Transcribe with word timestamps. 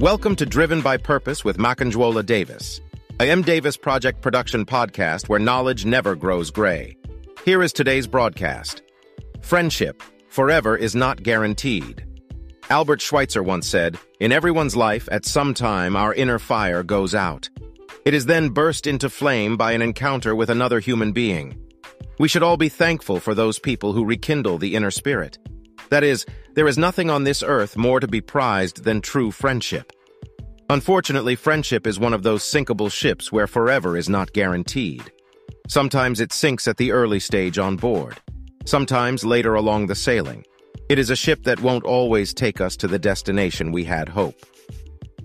Welcome 0.00 0.36
to 0.36 0.44
Driven 0.44 0.82
by 0.82 0.98
Purpose 0.98 1.42
with 1.42 1.56
Makanjuola 1.56 2.26
Davis, 2.26 2.82
a 3.18 3.30
M. 3.30 3.40
Davis 3.40 3.78
Project 3.78 4.20
production 4.20 4.66
podcast 4.66 5.30
where 5.30 5.38
knowledge 5.38 5.86
never 5.86 6.14
grows 6.14 6.50
gray. 6.50 6.98
Here 7.46 7.62
is 7.62 7.72
today's 7.72 8.06
broadcast. 8.06 8.82
Friendship, 9.40 10.02
forever, 10.28 10.76
is 10.76 10.94
not 10.94 11.22
guaranteed. 11.22 12.04
Albert 12.68 13.00
Schweitzer 13.00 13.42
once 13.42 13.66
said, 13.66 13.98
In 14.20 14.32
everyone's 14.32 14.76
life, 14.76 15.08
at 15.10 15.24
some 15.24 15.54
time, 15.54 15.96
our 15.96 16.12
inner 16.12 16.38
fire 16.38 16.82
goes 16.82 17.14
out. 17.14 17.48
It 18.04 18.12
is 18.12 18.26
then 18.26 18.50
burst 18.50 18.86
into 18.86 19.08
flame 19.08 19.56
by 19.56 19.72
an 19.72 19.80
encounter 19.80 20.36
with 20.36 20.50
another 20.50 20.78
human 20.78 21.12
being. 21.12 21.58
We 22.18 22.28
should 22.28 22.42
all 22.42 22.58
be 22.58 22.68
thankful 22.68 23.18
for 23.18 23.34
those 23.34 23.58
people 23.58 23.94
who 23.94 24.04
rekindle 24.04 24.58
the 24.58 24.74
inner 24.74 24.90
spirit. 24.90 25.38
That 25.88 26.04
is, 26.04 26.26
there 26.54 26.66
is 26.66 26.78
nothing 26.78 27.10
on 27.10 27.24
this 27.24 27.42
earth 27.42 27.76
more 27.76 28.00
to 28.00 28.08
be 28.08 28.20
prized 28.20 28.84
than 28.84 29.00
true 29.00 29.30
friendship. 29.30 29.92
Unfortunately, 30.68 31.36
friendship 31.36 31.86
is 31.86 32.00
one 32.00 32.12
of 32.12 32.24
those 32.24 32.42
sinkable 32.42 32.90
ships 32.90 33.30
where 33.30 33.46
forever 33.46 33.96
is 33.96 34.08
not 34.08 34.32
guaranteed. 34.32 35.12
Sometimes 35.68 36.20
it 36.20 36.32
sinks 36.32 36.66
at 36.66 36.76
the 36.76 36.90
early 36.90 37.20
stage 37.20 37.56
on 37.56 37.76
board, 37.76 38.16
sometimes 38.64 39.24
later 39.24 39.54
along 39.54 39.86
the 39.86 39.94
sailing. 39.94 40.44
It 40.88 40.98
is 40.98 41.10
a 41.10 41.16
ship 41.16 41.44
that 41.44 41.60
won't 41.60 41.84
always 41.84 42.34
take 42.34 42.60
us 42.60 42.76
to 42.78 42.88
the 42.88 42.98
destination 42.98 43.70
we 43.70 43.84
had 43.84 44.08
hope. 44.08 44.44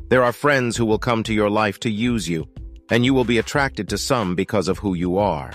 There 0.09 0.23
are 0.23 0.33
friends 0.33 0.77
who 0.77 0.85
will 0.85 0.99
come 0.99 1.23
to 1.23 1.33
your 1.33 1.49
life 1.49 1.79
to 1.81 1.89
use 1.89 2.29
you, 2.29 2.47
and 2.91 3.03
you 3.03 3.13
will 3.13 3.23
be 3.23 3.39
attracted 3.39 3.89
to 3.89 3.97
some 3.97 4.35
because 4.35 4.67
of 4.67 4.77
who 4.77 4.93
you 4.93 5.17
are. 5.17 5.53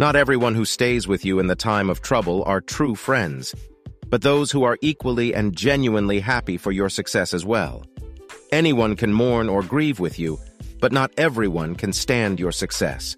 Not 0.00 0.16
everyone 0.16 0.54
who 0.54 0.64
stays 0.64 1.06
with 1.06 1.24
you 1.24 1.38
in 1.38 1.46
the 1.46 1.56
time 1.56 1.88
of 1.88 2.02
trouble 2.02 2.42
are 2.46 2.60
true 2.60 2.94
friends, 2.96 3.54
but 4.08 4.22
those 4.22 4.50
who 4.50 4.64
are 4.64 4.78
equally 4.80 5.34
and 5.34 5.56
genuinely 5.56 6.18
happy 6.18 6.56
for 6.56 6.72
your 6.72 6.88
success 6.88 7.34
as 7.34 7.44
well. 7.44 7.84
Anyone 8.50 8.96
can 8.96 9.12
mourn 9.12 9.48
or 9.48 9.62
grieve 9.62 10.00
with 10.00 10.18
you, 10.18 10.38
but 10.80 10.92
not 10.92 11.12
everyone 11.18 11.74
can 11.74 11.92
stand 11.92 12.40
your 12.40 12.52
success. 12.52 13.16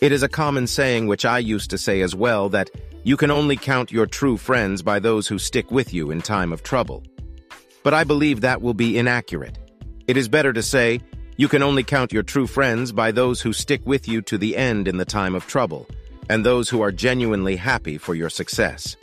It 0.00 0.12
is 0.12 0.22
a 0.22 0.28
common 0.28 0.66
saying 0.66 1.06
which 1.06 1.24
I 1.24 1.38
used 1.38 1.70
to 1.70 1.78
say 1.78 2.00
as 2.00 2.14
well 2.14 2.48
that 2.50 2.70
you 3.04 3.16
can 3.16 3.30
only 3.30 3.56
count 3.56 3.92
your 3.92 4.06
true 4.06 4.36
friends 4.36 4.82
by 4.82 4.98
those 4.98 5.28
who 5.28 5.38
stick 5.38 5.70
with 5.70 5.92
you 5.92 6.10
in 6.10 6.22
time 6.22 6.52
of 6.52 6.62
trouble. 6.62 7.02
But 7.82 7.94
I 7.94 8.04
believe 8.04 8.40
that 8.40 8.62
will 8.62 8.74
be 8.74 8.98
inaccurate. 8.98 9.58
It 10.08 10.16
is 10.16 10.28
better 10.28 10.52
to 10.52 10.62
say, 10.62 11.00
you 11.36 11.48
can 11.48 11.62
only 11.62 11.84
count 11.84 12.12
your 12.12 12.22
true 12.22 12.46
friends 12.46 12.92
by 12.92 13.12
those 13.12 13.42
who 13.42 13.52
stick 13.52 13.82
with 13.84 14.08
you 14.08 14.22
to 14.22 14.38
the 14.38 14.56
end 14.56 14.88
in 14.88 14.96
the 14.96 15.04
time 15.04 15.34
of 15.34 15.46
trouble, 15.46 15.86
and 16.30 16.44
those 16.44 16.70
who 16.70 16.80
are 16.80 16.90
genuinely 16.90 17.56
happy 17.56 17.98
for 17.98 18.14
your 18.14 18.30
success. 18.30 18.96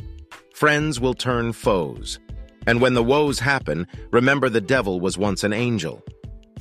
Friends 0.56 1.00
will 1.00 1.14
turn 1.14 1.54
foes. 1.54 2.20
And 2.66 2.82
when 2.82 2.94
the 2.94 3.04
woes 3.04 3.40
happen, 3.40 3.88
remember 4.12 4.50
the 4.50 4.62
devil 4.62 5.00
was 5.00 5.18
once 5.18 5.44
an 5.44 5.54
angel. 5.54 6.04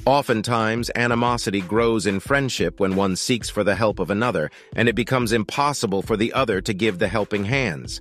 Oftentimes, 0.05 0.91
animosity 0.97 1.61
grows 1.61 2.07
in 2.07 2.19
friendship 2.19 2.81
when 2.81 2.97
one 2.97 3.15
seeks 3.15 3.49
for 3.49 3.63
the 3.63 3.77
help 3.77 4.01
of 4.01 4.11
another, 4.11 4.51
and 4.75 4.89
it 4.89 4.97
becomes 4.97 5.33
impossible 5.33 6.03
for 6.03 6.17
the 6.17 6.33
other 6.33 6.61
to 6.61 6.75
give 6.75 6.99
the 6.99 7.07
helping 7.07 7.45
hands. 7.45 8.01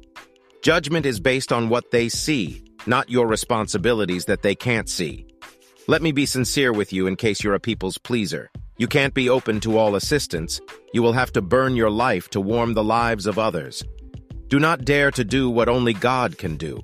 Judgment 0.64 1.06
is 1.06 1.20
based 1.20 1.52
on 1.52 1.70
what 1.70 1.92
they 1.92 2.10
see, 2.10 2.64
not 2.88 3.10
your 3.10 3.28
responsibilities 3.28 4.26
that 4.26 4.42
they 4.42 4.56
can't 4.56 4.90
see. 4.90 5.28
Let 5.88 6.02
me 6.02 6.12
be 6.12 6.26
sincere 6.26 6.74
with 6.74 6.92
you 6.92 7.06
in 7.06 7.16
case 7.16 7.44
you're 7.44 7.56
a 7.56 7.60
people's 7.60 8.00
pleaser. 8.00 8.50
You 8.78 8.88
can't 8.88 9.14
be 9.14 9.30
open 9.30 9.60
to 9.60 9.78
all 9.78 9.96
assistance. 9.96 10.60
You 10.94 11.04
will 11.04 11.14
have 11.14 11.32
to 11.34 11.42
burn 11.42 11.76
your 11.76 11.92
life 11.92 12.30
to 12.32 12.42
warm 12.42 12.74
the 12.74 12.84
lives 12.84 13.28
of 13.28 13.38
others. 13.38 13.84
Do 14.48 14.60
not 14.60 14.86
dare 14.86 15.12
to 15.12 15.24
do 15.24 15.52
what 15.52 15.70
only 15.70 15.94
God 15.94 16.40
can 16.40 16.58
do. 16.58 16.84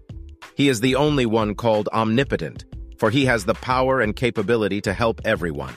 He 0.57 0.69
is 0.69 0.81
the 0.81 0.95
only 0.95 1.27
one 1.27 1.53
called 1.53 1.87
omnipotent, 1.93 2.65
for 2.97 3.11
he 3.11 3.25
has 3.25 3.45
the 3.45 3.53
power 3.53 4.01
and 4.01 4.15
capability 4.15 4.81
to 4.81 4.91
help 4.91 5.21
everyone. 5.23 5.75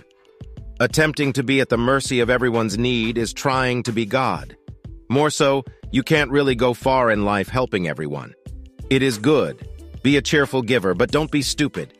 Attempting 0.80 1.34
to 1.34 1.42
be 1.42 1.60
at 1.60 1.68
the 1.68 1.76
mercy 1.76 2.20
of 2.20 2.30
everyone's 2.30 2.78
need 2.78 3.18
is 3.18 3.34
trying 3.34 3.82
to 3.82 3.92
be 3.92 4.06
God. 4.06 4.56
More 5.10 5.28
so, 5.28 5.64
you 5.92 6.02
can't 6.02 6.30
really 6.30 6.54
go 6.54 6.72
far 6.72 7.10
in 7.10 7.26
life 7.26 7.48
helping 7.50 7.88
everyone. 7.88 8.32
It 8.88 9.02
is 9.02 9.18
good. 9.18 9.68
Be 10.02 10.16
a 10.16 10.22
cheerful 10.22 10.62
giver, 10.62 10.94
but 10.94 11.12
don't 11.12 11.30
be 11.30 11.42
stupid. 11.42 11.92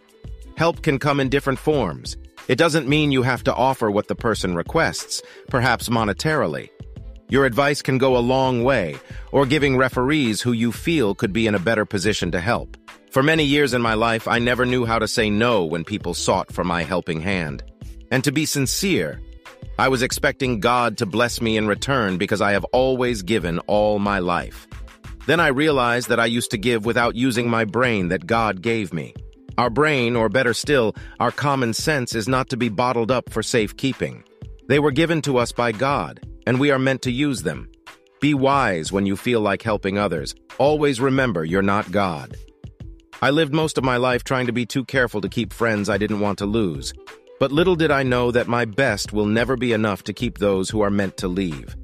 Help 0.57 0.81
can 0.81 0.99
come 0.99 1.21
in 1.21 1.29
different 1.29 1.59
forms. 1.59 2.17
It 2.49 2.57
doesn't 2.57 2.89
mean 2.89 3.13
you 3.13 3.23
have 3.23 3.45
to 3.45 3.55
offer 3.55 3.91
what 3.91 4.09
the 4.09 4.15
person 4.15 4.55
requests, 4.55 5.21
perhaps 5.49 5.91
monetarily. 5.91 6.71
Your 7.31 7.47
advice 7.47 7.81
can 7.81 7.97
go 7.97 8.17
a 8.17 8.19
long 8.19 8.65
way, 8.65 8.97
or 9.31 9.47
giving 9.47 9.77
referees 9.77 10.43
who 10.43 10.51
you 10.51 10.73
feel 10.73 11.15
could 11.15 11.33
be 11.33 11.47
in 11.47 11.55
a 11.55 11.61
better 11.61 11.85
position 11.85 12.33
to 12.33 12.41
help. 12.41 12.77
For 13.13 13.23
many 13.23 13.45
years 13.45 13.73
in 13.73 13.81
my 13.81 13.95
life, 13.95 14.27
I 14.27 14.41
never 14.41 14.67
knew 14.67 14.85
how 14.85 14.99
to 14.99 15.07
say 15.07 15.31
no 15.31 15.65
when 15.65 15.85
people 15.85 16.13
sought 16.13 16.53
for 16.53 16.65
my 16.65 16.83
helping 16.83 17.21
hand. 17.21 17.63
And 18.11 18.25
to 18.25 18.33
be 18.33 18.47
sincere, 18.47 19.21
I 19.79 19.89
was 19.89 20.03
expecting 20.03 20.61
God 20.61 20.99
to 20.99 21.07
bless 21.07 21.41
me 21.41 21.57
in 21.57 21.69
return 21.69 22.19
because 22.19 22.41
I 22.41 22.53
have 22.53 22.65
always 22.67 23.23
given 23.23 23.61
all 23.61 24.01
my 24.01 24.19
life. 24.19 24.67
Then 25.27 25.39
I 25.39 25.49
realized 25.49 26.09
that 26.09 26.21
I 26.21 26.27
used 26.27 26.51
to 26.51 26.59
give 26.59 26.85
without 26.85 27.15
using 27.15 27.49
my 27.49 27.65
brain 27.65 28.09
that 28.09 28.27
God 28.27 28.61
gave 28.61 28.93
me. 28.93 29.15
Our 29.57 29.71
brain, 29.71 30.17
or 30.17 30.29
better 30.29 30.55
still, 30.55 30.97
our 31.21 31.31
common 31.31 31.75
sense, 31.75 32.15
is 32.15 32.27
not 32.27 32.49
to 32.49 32.57
be 32.57 32.69
bottled 32.69 33.13
up 33.13 33.31
for 33.31 33.43
safekeeping. 33.43 34.25
They 34.67 34.81
were 34.81 34.91
given 34.91 35.23
to 35.23 35.39
us 35.39 35.53
by 35.53 35.73
God, 35.73 36.21
and 36.47 36.59
we 36.59 36.71
are 36.71 36.79
meant 36.79 37.03
to 37.03 37.11
use 37.11 37.43
them. 37.43 37.71
Be 38.21 38.35
wise 38.35 38.93
when 38.93 39.07
you 39.07 39.17
feel 39.17 39.41
like 39.41 39.63
helping 39.63 39.97
others. 39.97 40.35
Always 40.59 41.01
remember 41.01 41.45
you're 41.45 41.63
not 41.63 41.91
God. 41.91 42.37
I 43.23 43.31
lived 43.31 43.55
most 43.55 43.79
of 43.79 43.85
my 43.85 43.97
life 43.97 44.25
trying 44.25 44.47
to 44.47 44.53
be 44.53 44.67
too 44.67 44.85
careful 44.85 45.21
to 45.23 45.29
keep 45.29 45.53
friends 45.53 45.89
I 45.89 45.99
didn't 45.99 46.21
want 46.21 46.39
to 46.39 46.47
lose. 46.47 46.93
But 47.39 47.53
little 47.53 47.77
did 47.77 47.91
I 47.91 48.03
know 48.03 48.31
that 48.31 48.47
my 48.47 48.67
best 48.67 49.13
will 49.13 49.25
never 49.25 49.57
be 49.57 49.73
enough 49.73 50.05
to 50.05 50.13
keep 50.13 50.39
those 50.39 50.69
who 50.69 50.83
are 50.83 50.91
meant 50.91 51.17
to 51.19 51.29
leave. 51.29 51.75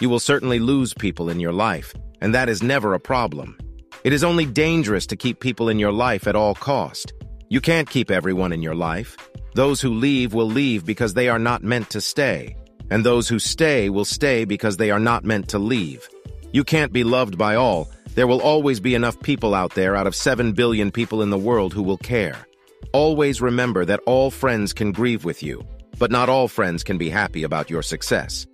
You 0.00 0.08
will 0.08 0.20
certainly 0.20 0.58
lose 0.58 0.94
people 0.94 1.28
in 1.28 1.38
your 1.38 1.52
life, 1.52 1.94
and 2.22 2.34
that 2.34 2.48
is 2.48 2.62
never 2.62 2.94
a 2.94 3.00
problem. 3.00 3.58
It 4.04 4.14
is 4.14 4.24
only 4.24 4.46
dangerous 4.46 5.06
to 5.08 5.16
keep 5.16 5.40
people 5.40 5.68
in 5.68 5.78
your 5.78 5.92
life 5.92 6.26
at 6.26 6.36
all 6.36 6.54
cost. 6.54 7.12
You 7.50 7.60
can't 7.60 7.88
keep 7.88 8.10
everyone 8.10 8.52
in 8.52 8.62
your 8.62 8.74
life. 8.74 9.16
Those 9.54 9.82
who 9.82 9.92
leave 9.92 10.32
will 10.32 10.48
leave 10.48 10.86
because 10.86 11.12
they 11.12 11.28
are 11.28 11.38
not 11.38 11.62
meant 11.62 11.90
to 11.90 12.00
stay 12.00 12.56
and 12.90 13.04
those 13.04 13.28
who 13.28 13.38
stay 13.38 13.90
will 13.90 14.04
stay 14.04 14.44
because 14.44 14.76
they 14.76 14.90
are 14.90 15.00
not 15.00 15.24
meant 15.24 15.48
to 15.48 15.58
leave. 15.58 16.08
You 16.52 16.64
can't 16.64 16.92
be 16.92 17.04
loved 17.04 17.36
by 17.36 17.56
all. 17.56 17.90
There 18.14 18.26
will 18.26 18.40
always 18.40 18.78
be 18.78 18.94
enough 18.94 19.20
people 19.20 19.54
out 19.54 19.74
there 19.74 19.96
out 19.96 20.06
of 20.06 20.14
7 20.14 20.52
billion 20.52 20.90
people 20.90 21.22
in 21.22 21.30
the 21.30 21.38
world 21.38 21.72
who 21.74 21.82
will 21.82 21.98
care. 21.98 22.46
Always 22.92 23.40
remember 23.40 23.84
that 23.84 24.00
all 24.06 24.30
friends 24.30 24.72
can 24.72 24.92
grieve 24.92 25.24
with 25.24 25.42
you, 25.42 25.66
but 25.98 26.12
not 26.12 26.28
all 26.28 26.46
friends 26.46 26.84
can 26.84 26.96
be 26.96 27.08
happy 27.08 27.42
about 27.42 27.70
your 27.70 27.82
success. 27.82 28.46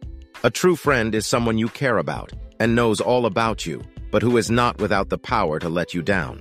A 0.44 0.50
true 0.50 0.76
friend 0.76 1.14
is 1.14 1.26
someone 1.26 1.58
you 1.58 1.68
care 1.68 1.98
about 1.98 2.32
and 2.58 2.74
knows 2.74 3.00
all 3.00 3.26
about 3.26 3.66
you, 3.66 3.82
but 4.10 4.22
who 4.22 4.38
is 4.38 4.50
not 4.50 4.78
without 4.78 5.10
the 5.10 5.18
power 5.18 5.58
to 5.58 5.68
let 5.68 5.92
you 5.92 6.00
down. 6.00 6.40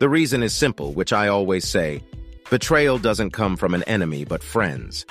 The 0.00 0.08
reason 0.08 0.42
is 0.42 0.54
simple, 0.54 0.92
which 0.92 1.12
I 1.12 1.28
always 1.28 1.68
say, 1.68 2.02
betrayal 2.50 2.98
doesn't 2.98 3.30
come 3.30 3.56
from 3.56 3.74
an 3.74 3.84
enemy 3.84 4.24
but 4.24 4.42
friends. 4.42 5.06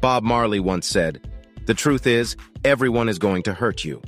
Bob 0.00 0.22
Marley 0.22 0.60
once 0.60 0.86
said, 0.86 1.27
The 1.68 1.74
truth 1.74 2.06
is, 2.06 2.34
everyone 2.64 3.10
is 3.10 3.18
going 3.18 3.42
to 3.42 3.52
hurt 3.52 3.84
you. 3.84 4.00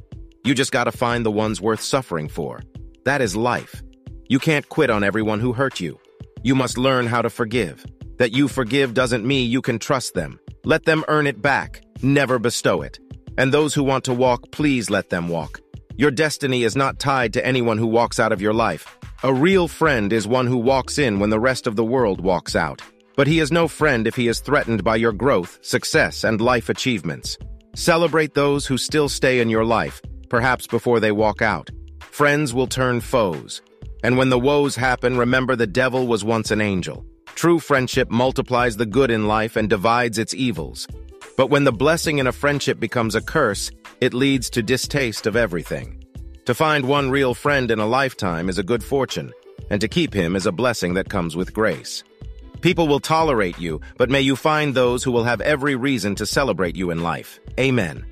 You 0.45 0.55
just 0.55 0.73
gotta 0.73 0.91
find 0.91 1.27
the 1.27 1.31
ones 1.31 1.61
worth 1.61 1.83
suffering 1.83 2.27
for. 2.27 2.63
That 3.05 3.21
is 3.21 3.37
life. 3.37 3.83
You 4.31 4.39
can't 4.39 4.67
quit 4.71 4.89
on 4.89 5.05
everyone 5.05 5.41
who 5.41 5.53
hurt 5.53 5.79
you. 5.79 6.01
You 6.43 6.55
must 6.55 6.79
learn 6.79 7.07
how 7.07 7.21
to 7.21 7.29
forgive. 7.29 7.85
That 8.17 8.33
you 8.33 8.49
forgive 8.49 8.95
doesn't 8.95 9.27
mean 9.27 9.51
you 9.51 9.61
can 9.61 9.79
trust 9.79 10.15
them. 10.15 10.41
Let 10.65 10.87
them 10.87 11.05
earn 11.09 11.27
it 11.27 11.43
back. 11.43 11.83
Never 12.01 12.39
bestow 12.39 12.81
it. 12.81 12.99
And 13.37 13.53
those 13.53 13.75
who 13.75 13.85
want 13.85 14.05
to 14.05 14.15
walk, 14.15 14.51
please 14.53 14.89
let 14.89 15.11
them 15.11 15.29
walk. 15.29 15.61
Your 15.99 16.11
destiny 16.11 16.63
is 16.63 16.77
not 16.77 16.99
tied 16.99 17.35
to 17.35 17.45
anyone 17.45 17.77
who 17.77 17.87
walks 17.87 18.19
out 18.19 18.33
of 18.33 18.41
your 18.41 18.55
life. 18.55 18.97
A 19.23 19.35
real 19.35 19.69
friend 19.69 20.15
is 20.15 20.27
one 20.27 20.47
who 20.47 20.57
walks 20.57 20.97
in 20.97 21.19
when 21.19 21.29
the 21.29 21.39
rest 21.51 21.67
of 21.67 21.77
the 21.77 21.85
world 21.85 22.23
walks 22.23 22.57
out. 22.57 22.81
But 23.17 23.27
he 23.27 23.39
is 23.39 23.53
no 23.53 23.69
friend 23.69 24.07
if 24.07 24.17
he 24.17 24.29
is 24.29 24.41
threatened 24.41 24.83
by 24.83 24.97
your 24.97 25.13
growth, 25.13 25.59
success, 25.61 26.25
and 26.25 26.41
life 26.41 26.71
achievements. 26.71 27.37
Celebrate 27.75 28.35
those 28.35 28.67
who 28.67 28.77
still 28.77 29.09
stay 29.09 29.41
in 29.41 29.49
your 29.49 29.65
life, 29.65 30.03
perhaps 30.29 30.67
before 30.67 30.99
they 30.99 31.13
walk 31.13 31.41
out. 31.41 31.71
Friends 32.01 32.53
will 32.53 32.67
turn 32.67 33.01
foes. 33.01 33.63
And 34.03 34.17
when 34.17 34.29
the 34.29 34.39
woes 34.39 34.75
happen, 34.75 35.17
remember 35.17 35.55
the 35.55 35.67
devil 35.67 36.07
was 36.07 36.25
once 36.25 36.51
an 36.51 36.61
angel. 36.61 37.05
True 37.35 37.59
friendship 37.59 38.11
multiplies 38.11 38.77
the 38.77 38.87
good 38.87 39.11
in 39.11 39.29
life 39.29 39.57
and 39.57 39.71
divides 39.71 40.19
its 40.19 40.35
evils. 40.35 40.89
But 41.37 41.49
when 41.49 41.65
the 41.65 41.73
blessing 41.73 42.19
in 42.19 42.27
a 42.27 42.33
friendship 42.33 42.81
becomes 42.81 43.15
a 43.15 43.23
curse, 43.23 43.71
it 44.01 44.15
leads 44.15 44.51
to 44.51 44.63
distaste 44.63 45.27
of 45.27 45.37
everything. 45.37 46.05
To 46.47 46.55
find 46.55 46.87
one 46.87 47.11
real 47.11 47.35
friend 47.35 47.71
in 47.71 47.79
a 47.79 47.87
lifetime 47.87 48.49
is 48.49 48.59
a 48.59 48.65
good 48.65 48.83
fortune, 48.83 49.33
and 49.71 49.81
to 49.81 49.89
keep 49.89 50.13
him 50.13 50.35
is 50.35 50.47
a 50.47 50.53
blessing 50.53 50.95
that 50.95 51.09
comes 51.09 51.37
with 51.37 51.55
grace. 51.55 52.03
People 52.61 52.89
will 52.89 53.01
tolerate 53.01 53.59
you, 53.59 53.81
but 53.97 54.11
may 54.11 54.21
you 54.21 54.37
find 54.37 54.75
those 54.75 55.03
who 55.03 55.13
will 55.13 55.25
have 55.25 55.41
every 55.41 55.77
reason 55.77 56.15
to 56.17 56.27
celebrate 56.27 56.77
you 56.77 56.91
in 56.91 57.03
life. 57.03 57.41
Amen. 57.61 58.10